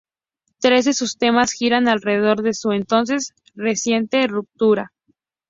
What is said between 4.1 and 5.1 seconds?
ruptura.